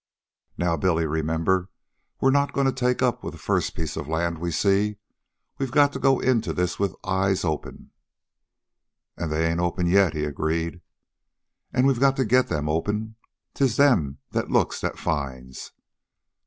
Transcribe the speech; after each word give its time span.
"Now, 0.57 0.77
Billy, 0.77 1.05
remember 1.05 1.69
we're 2.19 2.31
not 2.31 2.53
going 2.53 2.65
to 2.65 2.71
take 2.73 3.03
up 3.03 3.23
with 3.23 3.33
the 3.35 3.39
first 3.39 3.75
piece 3.75 3.95
of 3.95 4.07
land 4.07 4.39
we 4.39 4.49
see. 4.49 4.97
We've 5.59 5.69
got 5.69 5.93
to 5.93 5.99
go 5.99 6.19
into 6.19 6.53
this 6.53 6.79
with 6.79 6.95
our 7.03 7.25
eyes 7.29 7.45
open" 7.45 7.91
"An' 9.19 9.29
they 9.29 9.45
ain't 9.47 9.59
open 9.59 9.85
yet," 9.85 10.13
he 10.15 10.23
agreed. 10.23 10.81
"And 11.71 11.85
we've 11.85 11.99
got 11.99 12.15
to 12.15 12.25
get 12.25 12.47
them 12.47 12.67
open. 12.67 13.13
''Tis 13.53 13.75
them 13.77 14.17
that 14.31 14.49
looks 14.49 14.81
that 14.81 14.97
finds.' 14.97 15.71